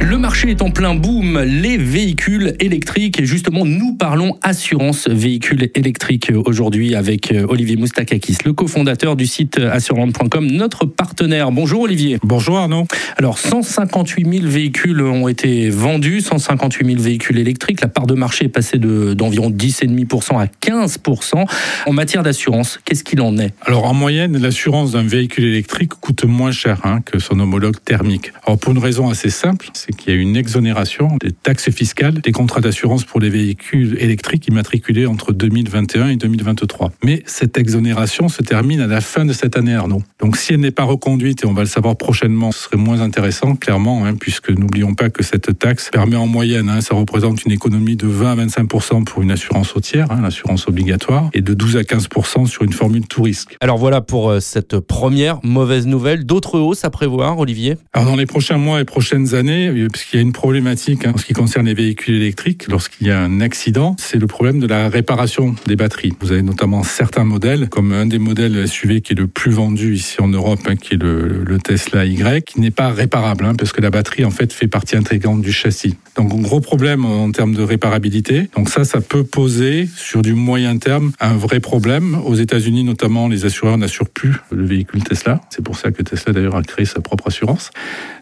[0.00, 3.20] Le marché est en plein boom, les véhicules électriques.
[3.20, 9.26] Et justement, nous parlons assurance véhicules électriques aujourd'hui avec euh, Olivier Moustakakis, le cofondateur du
[9.26, 11.52] site assurance.com, notre partenaire.
[11.52, 12.18] Bonjour Olivier.
[12.22, 12.86] Bonjour Arnaud.
[13.16, 17.80] Alors, 158 000 véhicules ont été vendus, 158 000 véhicules électriques.
[17.80, 21.44] La part de marché est passée d'environ 10,5% à 15%.
[21.86, 23.54] En matière d'assurance, qu'est-ce qu'il en est?
[23.62, 28.32] Alors, en moyenne, l'assurance d'un véhicule électrique coûte moins cher hein, que son homologue thermique.
[28.46, 32.20] Alors, pour une raison assez simple, c'est qu'il y a une exonération des taxes fiscales
[32.20, 36.92] des contrats d'assurance pour les véhicules électriques immatriculés entre 2021 et 2023.
[37.04, 40.02] Mais cette exonération se termine à la fin de cette année, Arnaud.
[40.20, 43.00] Donc si elle n'est pas reconduite, et on va le savoir prochainement, ce serait moins
[43.00, 47.44] intéressant, clairement, hein, puisque n'oublions pas que cette taxe permet en moyenne, hein, ça représente
[47.44, 51.52] une économie de 20 à 25% pour une assurance routière, hein, l'assurance obligatoire, et de
[51.52, 53.56] 12 à 15% sur une formule tout risque.
[53.60, 56.24] Alors voilà pour euh, cette première mauvaise nouvelle.
[56.24, 57.76] D'autres hausses à prévoir, Olivier?
[57.92, 61.18] Alors dans les prochains mois et prochaines années, puisqu'il y a une problématique hein, en
[61.18, 64.66] ce qui concerne les véhicules électriques, lorsqu'il y a un accident, c'est le problème de
[64.66, 66.12] la réparation des batteries.
[66.20, 69.94] Vous avez notamment certains modèles, comme un des modèles SUV qui est le plus vendu
[69.94, 73.72] ici en Europe, hein, qui est le, Tesla Y, qui n'est pas réparable, hein, parce
[73.72, 75.96] que la batterie en fait fait partie intégrante du châssis.
[76.16, 78.48] Donc gros problème en termes de réparabilité.
[78.56, 82.18] Donc ça, ça peut poser sur du moyen terme un vrai problème.
[82.24, 85.40] Aux États-Unis notamment, les assureurs n'assurent plus le véhicule Tesla.
[85.50, 87.70] C'est pour ça que Tesla d'ailleurs a créé sa propre assurance.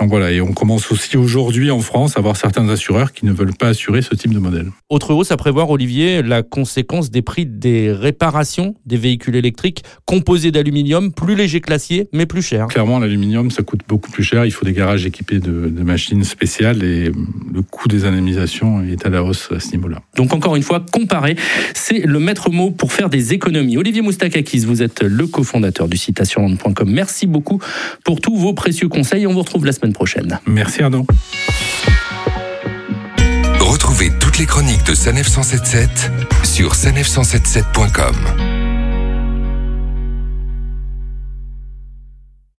[0.00, 3.32] Donc voilà, et on commence aussi aujourd'hui en France à avoir certains assureurs qui ne
[3.32, 4.70] veulent pas assurer ce type de modèle.
[4.90, 10.50] Autre hausse à prévoir, Olivier, la conséquence des prix des réparations des véhicules électriques composés
[10.50, 12.66] d'aluminium, plus léger que l'acier, mais plus cher.
[12.66, 14.44] Clairement, l'aluminium, ça coûte beaucoup plus cher.
[14.44, 17.12] Il faut des garages équipés de, de machines spéciales et
[17.52, 20.00] le coût des indemnisations est à la hausse à ce niveau-là.
[20.16, 21.36] Donc encore une fois, comparer,
[21.72, 23.76] c'est le maître mot pour faire des économies.
[23.76, 26.90] Olivier Moustakakis, vous êtes le cofondateur du site assurance.com.
[26.90, 27.60] Merci beaucoup
[28.04, 29.26] pour tous vos précieux conseils.
[29.26, 30.40] On vous retrouve la semaine prochaine.
[30.46, 31.06] Merci Arnaud.
[33.60, 36.10] Retrouvez toutes les chroniques de Sanef 177
[36.42, 38.53] sur sanef177.com.